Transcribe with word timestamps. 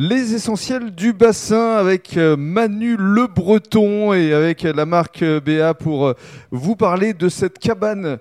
Les 0.00 0.32
essentiels 0.32 0.92
du 0.92 1.12
bassin 1.12 1.72
avec 1.72 2.16
euh, 2.16 2.36
Manu 2.36 2.94
Le 2.96 3.26
Breton 3.26 4.12
et 4.12 4.32
avec 4.32 4.62
la 4.62 4.86
marque 4.86 5.24
euh, 5.24 5.40
BA 5.40 5.74
pour 5.74 6.06
euh, 6.06 6.14
vous 6.52 6.76
parler 6.76 7.14
de 7.14 7.28
cette 7.28 7.58
cabane 7.58 8.18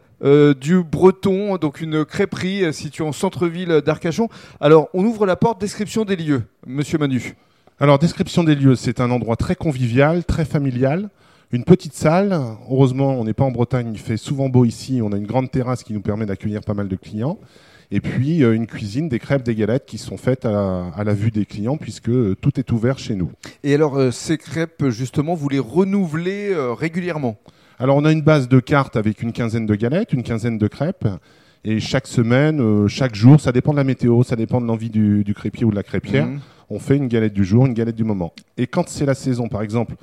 du 0.60 0.82
Breton, 0.82 1.58
donc 1.58 1.80
une 1.80 2.04
crêperie 2.04 2.74
située 2.74 3.04
en 3.04 3.12
centre-ville 3.12 3.84
d'Arcachon. 3.86 4.28
Alors, 4.60 4.90
on 4.96 5.06
ouvre 5.06 5.28
la 5.28 5.36
porte, 5.36 5.62
description 5.62 6.06
des 6.06 6.16
lieux, 6.16 6.42
monsieur 6.66 6.98
Manu. 6.98 7.36
Alors, 7.80 8.00
description 8.00 8.44
des 8.44 8.56
lieux, 8.56 8.74
c'est 8.74 9.00
un 9.00 9.12
endroit 9.12 9.36
très 9.36 9.54
convivial, 9.54 10.26
très 10.26 10.46
familial. 10.46 11.12
Une 11.52 11.64
petite 11.64 11.94
salle. 11.94 12.42
Heureusement, 12.72 13.12
on 13.20 13.26
n'est 13.26 13.36
pas 13.36 13.44
en 13.44 13.52
Bretagne, 13.52 13.92
il 13.94 14.00
fait 14.00 14.18
souvent 14.18 14.50
beau 14.50 14.66
ici. 14.66 15.02
On 15.04 15.12
a 15.12 15.18
une 15.18 15.28
grande 15.28 15.52
terrasse 15.52 15.84
qui 15.84 15.94
nous 15.94 16.02
permet 16.02 16.26
d'accueillir 16.26 16.62
pas 16.62 16.74
mal 16.74 16.88
de 16.88 16.96
clients. 16.96 17.38
Et 17.92 18.02
puis 18.02 18.44
euh, 18.44 18.54
une 18.54 18.68
cuisine, 18.68 19.08
des 19.08 19.20
crêpes, 19.20 19.44
des 19.44 19.56
galettes 19.56 19.86
qui 19.86 19.98
sont 19.98 20.18
faites 20.18 20.46
à 20.46 21.04
la, 21.04 21.14
vue 21.14 21.32
des 21.32 21.46
clients 21.46 21.78
puisque 21.78 22.10
euh, 22.10 22.36
tout 22.40 22.60
est 22.60 22.72
ouvert 22.72 23.00
chez 23.00 23.16
nous. 23.16 23.32
Et 23.64 23.74
alors 23.74 23.98
euh, 23.98 24.12
ces 24.12 24.38
crêpes, 24.38 24.90
justement, 24.90 25.36
vous 25.36 25.50
les 25.50 25.60
renouvelez 25.60 26.54
régulièrement? 26.78 27.38
Alors 27.80 27.98
on 27.98 28.06
a 28.06 28.12
une 28.12 28.22
base 28.22 28.50
de 28.50 28.60
cartes 28.60 28.98
avec 28.98 29.22
une 29.22 29.32
quinzaine 29.32 29.66
de 29.66 29.76
galettes, 29.76 30.14
une 30.14 30.24
quinzaine 30.24 30.58
de 30.58 30.68
crêpes. 30.68 31.08
Et 31.64 31.80
chaque 31.80 32.08
semaine, 32.08 32.88
chaque 32.88 33.16
jour, 33.16 33.42
ça 33.42 33.52
dépend 33.52 33.72
de 33.72 33.78
la 33.78 33.84
météo, 33.84 34.24
ça 34.24 34.36
dépend 34.36 34.62
de 34.62 34.66
l'envie 34.66 34.90
du, 34.90 35.34
crépier 35.36 35.66
ou 35.66 35.72
de 35.72 35.76
la 35.76 35.84
crêpière. 35.84 36.26
Mhm. 36.26 36.40
On 36.70 36.80
fait 36.80 36.98
une 36.98 37.08
galette 37.08 37.34
du 37.34 37.44
jour, 37.44 37.66
une 37.66 37.74
galette 37.74 37.96
du 37.96 38.04
moment. 38.04 38.34
Et 38.58 38.68
quand 38.68 38.88
c'est 38.90 39.06
la 39.06 39.16
saison, 39.16 39.48
par 39.48 39.62
exemple, 39.62 39.96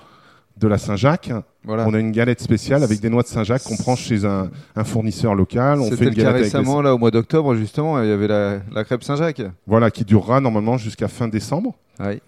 de 0.56 0.68
la 0.68 0.78
Saint-Jacques. 0.78 1.32
On 1.66 1.94
a 1.94 1.98
une 1.98 2.12
galette 2.12 2.40
spéciale 2.40 2.82
avec 2.82 3.00
des 3.00 3.10
noix 3.10 3.22
de 3.22 3.28
Saint-Jacques 3.28 3.62
qu'on 3.62 3.76
prend 3.76 3.96
chez 3.96 4.24
un, 4.24 4.50
fournisseur 4.84 5.34
local. 5.34 5.80
On 5.80 5.90
fait 5.90 6.04
une 6.04 6.10
le 6.10 6.22
cas 6.22 6.32
récemment, 6.32 6.82
là, 6.82 6.94
au 6.94 6.98
mois 6.98 7.10
d'octobre, 7.10 7.54
justement, 7.54 8.00
il 8.02 8.08
y 8.08 8.12
avait 8.12 8.28
la, 8.28 8.84
crêpe 8.84 9.02
Saint-Jacques. 9.02 9.42
Voilà, 9.66 9.90
qui 9.90 10.04
durera 10.04 10.40
normalement 10.40 10.78
jusqu'à 10.78 11.08
fin 11.08 11.28
décembre. 11.28 11.74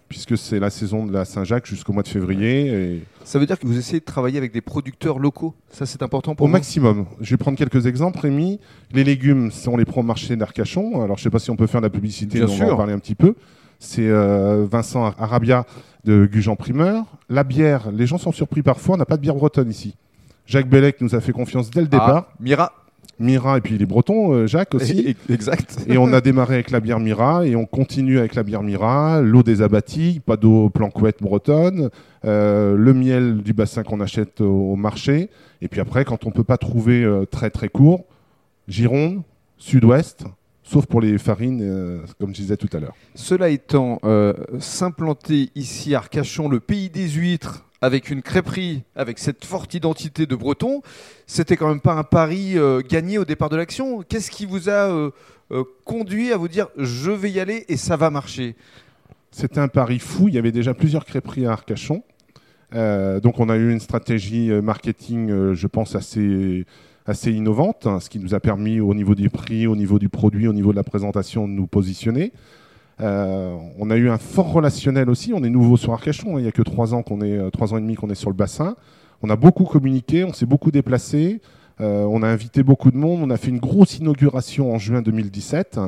Puisque 0.09 0.39
c'est 0.39 0.61
la 0.61 0.71
saison 0.71 1.07
de 1.07 1.13
la 1.13 1.25
Saint-Jacques 1.25 1.67
jusqu'au 1.67 1.93
mois 1.93 2.03
de 2.03 2.09
février. 2.09 3.03
Ça 3.25 3.39
veut 3.39 3.47
dire 3.47 3.59
que 3.59 3.67
vous 3.67 3.79
essayez 3.79 4.01
de 4.01 4.05
travailler 4.05 4.39
avec 4.39 4.53
des 4.53 4.61
producteurs 4.61 5.19
locaux 5.19 5.55
Ça, 5.71 5.87
c'est 5.87 6.03
important 6.03 6.35
pour 6.35 6.47
Au 6.47 6.49
maximum. 6.49 7.07
Je 7.21 7.31
vais 7.31 7.37
prendre 7.37 7.59
quelques 7.59 7.87
exemples, 7.87 8.21
Rémi. 8.21 8.61
Les 8.93 9.05
légumes, 9.05 9.51
on 9.67 9.77
les 9.77 9.85
prend 9.85 10.01
au 10.01 10.05
marché 10.05 10.37
d'Arcachon. 10.37 11.03
Alors, 11.03 11.17
je 11.17 11.23
ne 11.23 11.25
sais 11.25 11.31
pas 11.31 11.41
si 11.41 11.51
on 11.51 11.57
peut 11.57 11.67
faire 11.67 11.81
de 11.81 11.87
la 11.87 11.91
publicité, 11.91 12.39
Bien 12.39 12.47
on 12.47 12.51
sûr. 12.51 12.67
va 12.67 12.75
en 12.75 12.77
parler 12.77 12.93
un 12.93 12.99
petit 12.99 13.17
peu. 13.17 13.35
C'est 13.79 14.09
euh, 14.09 14.67
Vincent 14.71 15.13
Arabia 15.19 15.65
de 16.05 16.27
Gujan 16.27 16.57
Primeur. 16.57 17.05
La 17.29 17.45
bière, 17.45 17.91
les 17.93 18.07
gens 18.07 18.19
sont 18.19 18.33
surpris 18.33 18.63
parfois, 18.63 18.95
on 18.95 18.99
n'a 18.99 19.05
pas 19.05 19.17
de 19.17 19.23
bière 19.23 19.35
bretonne 19.35 19.71
ici. 19.71 19.95
Jacques 20.47 20.69
Bellec 20.69 21.01
nous 21.01 21.15
a 21.15 21.21
fait 21.21 21.33
confiance 21.33 21.71
dès 21.71 21.81
le 21.81 21.89
ah, 21.91 21.97
départ. 21.97 22.33
Mira. 22.41 22.73
Mira 23.19 23.57
et 23.57 23.61
puis 23.63 23.79
les 23.79 23.87
Bretons, 23.87 24.33
euh, 24.33 24.47
Jacques 24.47 24.75
aussi. 24.75 25.17
exact. 25.31 25.79
Et 25.89 25.97
on 25.97 26.13
a 26.13 26.21
démarré 26.21 26.55
avec 26.55 26.71
la 26.71 26.81
bière 26.81 27.01
Mira 27.01 27.47
et 27.47 27.57
on 27.57 27.65
continue 27.65 28.19
avec 28.19 28.35
la 28.35 28.43
bière 28.43 28.63
Mira, 28.63 29.21
l'eau 29.23 29.43
des 29.43 29.63
abattis, 29.63 30.21
pas 30.25 30.37
d'eau 30.37 30.69
planquette 30.69 31.23
bretonne, 31.23 31.89
euh, 32.25 32.77
le 32.77 32.95
miel 32.95 33.39
du 33.39 33.55
bassin 33.55 33.83
qu'on 33.83 34.01
achète 34.01 34.41
au, 34.43 34.77
marché. 34.77 35.31
Et 35.63 35.69
puis 35.69 35.81
après, 35.81 36.05
quand 36.05 36.27
on 36.27 36.31
peut 36.31 36.45
pas 36.45 36.59
trouver 36.59 37.09
très 37.31 37.49
très 37.49 37.71
court, 37.71 38.05
Gironde, 38.69 39.23
Sud-Ouest, 39.57 40.27
sauf 40.67 40.87
pour 40.87 41.01
les 41.01 41.17
farines, 41.17 41.61
euh, 41.63 41.99
comme 42.19 42.31
je 42.31 42.41
disais 42.41 42.57
tout 42.57 42.69
à 42.73 42.81
l'heure. 42.81 42.95
Cela 43.15 43.49
étant, 43.49 44.01
euh, 44.05 44.35
s'implanter 44.59 45.51
ici 45.55 45.95
à 45.95 45.99
Arcachon, 45.99 46.49
le 46.49 46.61
pays 46.61 46.91
des 46.91 47.09
huîtres, 47.09 47.65
avec 47.81 48.11
une 48.11 48.23
crêperie, 48.23 48.83
avec 48.97 49.19
cette 49.19 49.45
forte 49.45 49.75
identité 49.75 50.27
de 50.27 50.35
breton, 50.35 50.83
c'était 51.27 51.57
quand 51.57 51.69
même 51.69 51.81
pas 51.81 51.93
un 51.93 52.03
pari 52.03 52.59
euh, 52.59 52.81
gagné 52.81 53.19
au 53.19 53.25
départ 53.25 53.49
de 53.49 53.57
l'action. 53.57 54.03
Qu'est-ce 54.03 54.31
qui 54.31 54.45
vous 54.45 54.69
a 54.69 55.11
conduit 55.85 56.33
à 56.33 56.37
vous 56.37 56.49
dire 56.49 56.69
je 56.77 57.13
vais 57.13 57.31
y 57.31 57.39
aller 57.39 57.65
et 57.69 57.77
ça 57.77 57.97
va 57.97 58.11
marcher? 58.11 58.57
C'était 59.31 59.61
un 59.61 59.69
pari 59.69 59.99
fou. 59.99 60.29
Il 60.29 60.35
y 60.35 60.39
avait 60.39 60.53
déjà 60.53 60.75
plusieurs 60.75 61.05
crêperies 61.05 61.47
à 61.47 61.53
Arcachon. 61.53 62.03
donc 62.73 63.39
on 63.39 63.49
a 63.49 63.57
eu 63.57 63.71
une 63.71 63.81
stratégie 63.81 64.51
marketing, 64.51 65.53
je 65.53 65.67
pense, 65.69 65.95
assez 65.95 66.65
assez 67.07 67.33
innovante, 67.33 67.87
hein, 67.87 68.01
ce 68.01 68.11
qui 68.11 68.19
nous 68.19 68.35
a 68.35 68.41
permis 68.41 68.81
au 68.81 68.95
niveau 68.95 69.15
du 69.15 69.31
prix, 69.31 69.67
au 69.67 69.77
niveau 69.77 69.99
du 69.99 70.09
produit, 70.09 70.49
au 70.49 70.53
niveau 70.53 70.73
de 70.73 70.77
la 70.77 70.85
présentation 70.85 71.47
de 71.47 71.53
nous 71.53 71.67
positionner. 71.67 72.33
Euh, 73.01 73.57
on 73.79 73.91
a 73.91 73.97
eu 73.97 74.09
un 74.09 74.19
fort 74.19 74.53
relationnel 74.53 75.11
aussi. 75.11 75.33
On 75.35 75.43
est 75.45 75.51
nouveau 75.51 75.77
sur 75.77 75.93
Arcachon. 75.93 76.37
Hein. 76.37 76.41
Il 76.41 76.43
n'y 76.43 76.49
a 76.49 76.53
que 76.53 76.63
trois 76.63 76.95
ans 76.95 77.03
qu'on 77.03 77.21
est, 77.21 77.37
euh, 77.37 77.51
trois 77.51 77.75
ans 77.75 77.79
et 77.79 77.81
demi 77.81 77.95
qu'on 77.95 78.11
est 78.11 78.15
sur 78.15 78.31
le 78.31 78.37
bassin. 78.37 78.77
On 79.23 79.31
a 79.31 79.37
beaucoup 79.37 79.65
communiqué, 79.65 80.25
on 80.25 80.33
s'est 80.33 80.47
beaucoup 80.47 80.71
déplacé. 80.71 81.41
Euh, 81.81 82.05
on 82.05 82.23
a 82.23 82.29
invité 82.29 82.63
beaucoup 82.63 82.91
de 82.91 82.97
monde. 82.97 83.21
On 83.23 83.31
a 83.31 83.37
fait 83.37 83.51
une 83.51 83.59
grosse 83.59 83.99
inauguration 83.99 84.73
en 84.73 84.79
juin 84.79 85.03
2017. 85.03 85.79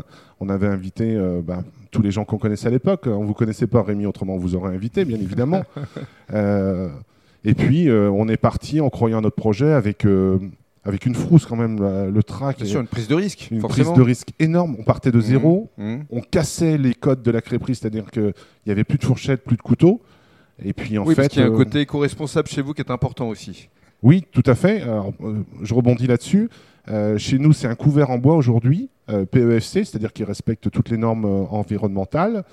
On 0.41 0.49
avait 0.51 0.67
invité 0.67 1.19
bah, 1.43 1.65
tous 1.91 2.03
les 2.03 2.11
gens 2.11 2.25
qu'on 2.25 2.39
connaissait 2.39 2.69
à 2.69 2.71
l'époque. 2.71 3.05
On 3.07 3.23
ne 3.23 3.27
vous 3.27 3.35
connaissait 3.35 3.67
pas, 3.67 3.83
Rémi, 3.83 4.07
autrement 4.07 4.35
on 4.35 4.39
vous 4.39 4.55
aurait 4.55 4.75
invité, 4.75 5.05
bien 5.05 5.19
évidemment. 5.19 5.63
et 6.33 7.55
puis, 7.55 7.91
on 7.91 8.29
est 8.29 8.37
parti 8.37 8.81
en 8.81 8.91
croyant 8.91 9.21
notre 9.21 9.37
projet 9.37 9.73
avec 9.73 10.07
avec 10.89 11.07
une 11.07 11.15
frousse 11.15 11.47
quand 11.47 11.57
même, 11.57 11.79
le 11.79 12.23
track. 12.23 12.57
Bien 12.57 12.67
sûr, 12.67 12.81
une 12.81 12.87
prise 12.87 13.07
de 13.07 13.15
risque. 13.15 13.49
Une 13.51 13.63
prise 13.63 13.93
de 13.93 14.03
risque 14.03 14.31
énorme. 14.39 14.75
On 14.79 14.83
partait 14.83 15.13
de 15.13 15.19
mmh, 15.19 15.23
zéro, 15.23 15.71
mmh. 15.77 15.97
on 16.11 16.21
cassait 16.21 16.79
les 16.79 16.95
codes 16.95 17.23
de 17.23 17.31
la 17.31 17.43
crêperie, 17.43 17.75
c'est-à-dire 17.75 18.11
qu'il 18.11 18.33
n'y 18.67 18.73
avait 18.73 18.85
plus 18.85 18.99
de 18.99 19.05
fourchette, 19.05 19.45
plus 19.45 19.57
de 19.57 19.63
couteau. 19.63 20.01
Et 20.65 20.73
puis 20.73 20.99
en 20.99 21.05
oui, 21.05 21.15
fait, 21.15 21.23
parce 21.23 21.29
qu'il 21.29 21.41
y 21.41 21.45
a 21.45 21.49
un 21.49 21.53
euh, 21.53 21.57
côté 21.57 21.81
éco-responsable 21.81 22.49
chez 22.49 22.63
vous 22.63 22.75
qui 22.75 22.81
est 22.81 22.91
important 22.91 23.29
aussi. 23.29 23.69
Oui, 24.03 24.25
tout 24.33 24.43
à 24.47 24.55
fait. 24.55 24.83
Alors, 24.83 25.13
euh, 25.23 25.43
je 25.63 25.75
rebondis 25.75 26.07
là-dessus. 26.07 26.49
Euh, 26.89 27.19
chez 27.19 27.39
nous, 27.39 27.53
c'est 27.53 27.67
un 27.67 27.75
couvert 27.75 28.11
en 28.11 28.19
bois 28.19 28.35
aujourd'hui, 28.35 28.89
PEFC, 29.07 29.85
c'est-à-dire 29.85 30.13
qu'il 30.13 30.25
respecte 30.25 30.71
toutes 30.71 30.91
les 30.91 30.97
normes 30.97 31.25
environnementales. 31.51 32.45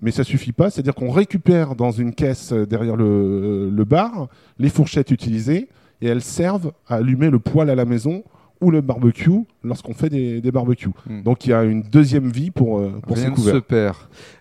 Mais 0.00 0.10
ça 0.10 0.24
suffit 0.24 0.52
pas, 0.52 0.70
c'est-à-dire 0.70 0.94
qu'on 0.94 1.10
récupère 1.10 1.74
dans 1.74 1.90
une 1.90 2.14
caisse 2.14 2.52
derrière 2.52 2.96
le, 2.96 3.70
le 3.70 3.84
bar 3.84 4.28
les 4.58 4.70
fourchettes 4.70 5.10
utilisées 5.10 5.68
et 6.02 6.08
elles 6.08 6.22
servent 6.22 6.72
à 6.88 6.96
allumer 6.96 7.30
le 7.30 7.38
poêle 7.38 7.70
à 7.70 7.74
la 7.74 7.86
maison 7.86 8.22
ou 8.60 8.70
le 8.70 8.80
barbecue 8.80 9.40
lorsqu'on 9.64 9.94
fait 9.94 10.08
des, 10.08 10.52
barbecues. 10.52 10.90
Hmm. 11.08 11.22
Donc 11.22 11.46
il 11.46 11.50
y 11.50 11.52
a 11.52 11.64
une 11.64 11.82
deuxième 11.82 12.30
vie 12.30 12.50
pour, 12.50 12.78
euh, 12.78 13.00
pour 13.06 13.16
Rien 13.16 13.26
ces 13.26 13.32
couverts. 13.32 13.54
se 13.54 13.60
perd. 13.60 13.96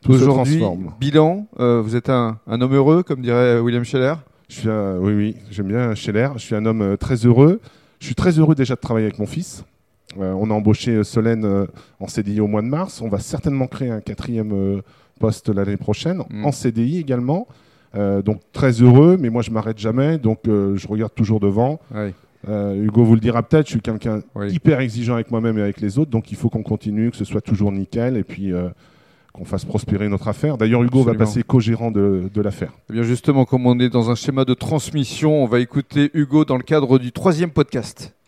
Aujourd'hui, 0.07 0.61
bilan, 0.99 1.47
euh, 1.59 1.81
vous 1.81 1.95
êtes 1.95 2.09
un, 2.09 2.39
homme 2.47 2.73
heureux, 2.73 3.03
comme 3.03 3.21
dirait 3.21 3.59
William 3.59 3.83
Scheller? 3.83 4.15
Je 4.49 4.55
suis 4.59 4.69
Oui, 4.69 5.13
oui, 5.13 5.35
j'aime 5.49 5.67
bien 5.67 5.95
Scheller. 5.95 6.29
Je 6.35 6.41
suis 6.41 6.55
un 6.55 6.65
homme 6.65 6.81
euh, 6.81 6.97
très 6.97 7.15
heureux. 7.15 7.61
Je 7.99 8.05
suis 8.05 8.15
très 8.15 8.37
heureux 8.37 8.55
déjà 8.55 8.75
de 8.75 8.79
travailler 8.79 9.05
avec 9.05 9.19
mon 9.19 9.27
fils. 9.27 9.63
on 10.17 10.49
a 10.49 10.53
embauché 10.53 11.03
Solène 11.03 11.67
en 11.99 12.07
CDI 12.07 12.41
au 12.41 12.47
mois 12.47 12.63
de 12.63 12.67
mars. 12.67 13.01
On 13.01 13.09
va 13.09 13.19
certainement 13.19 13.67
créer 13.67 13.91
un 13.91 14.01
quatrième 14.01 14.81
poste 15.19 15.49
l'année 15.49 15.77
prochaine, 15.77 16.23
hmm. 16.29 16.45
en 16.45 16.51
CDI 16.51 16.97
également. 16.97 17.47
Euh, 17.95 18.21
donc 18.21 18.39
très 18.53 18.71
heureux, 18.71 19.17
mais 19.19 19.29
moi 19.29 19.41
je 19.41 19.51
m'arrête 19.51 19.77
jamais, 19.77 20.17
donc 20.17 20.39
euh, 20.47 20.77
je 20.77 20.87
regarde 20.87 21.13
toujours 21.13 21.39
devant. 21.39 21.79
Euh, 22.47 22.73
Hugo 22.73 23.03
vous 23.03 23.15
le 23.15 23.19
dira 23.19 23.43
peut-être, 23.43 23.67
je 23.67 23.71
suis 23.73 23.81
quelqu'un 23.81 24.21
hyper 24.47 24.79
exigeant 24.79 25.15
avec 25.15 25.29
moi-même 25.29 25.57
et 25.57 25.61
avec 25.61 25.81
les 25.81 25.99
autres, 25.99 26.09
donc 26.09 26.31
il 26.31 26.37
faut 26.37 26.49
qu'on 26.49 26.63
continue, 26.63 27.11
que 27.11 27.17
ce 27.17 27.25
soit 27.25 27.41
toujours 27.41 27.71
nickel, 27.71 28.17
et 28.17 28.23
puis 28.23 28.53
qu'on 29.33 29.45
fasse 29.45 29.65
prospérer 29.65 30.09
notre 30.09 30.27
affaire. 30.27 30.57
D'ailleurs, 30.57 30.83
Hugo 30.83 31.03
va 31.03 31.13
passer 31.13 31.43
co-gérant 31.43 31.91
de, 31.91 32.29
de 32.33 32.41
l'affaire. 32.41 32.71
Eh 32.89 32.93
bien 32.93 33.03
justement, 33.03 33.45
comme 33.45 33.67
on 33.67 33.79
est 33.79 33.89
dans 33.89 34.09
un 34.09 34.15
schéma 34.15 34.45
de 34.45 34.53
transmission, 34.53 35.43
on 35.43 35.47
va 35.47 35.59
écouter 35.59 36.09
Hugo 36.13 36.45
dans 36.45 36.57
le 36.57 36.63
cadre 36.63 36.97
du 36.97 37.11
troisième 37.11 37.51
podcast. 37.51 38.15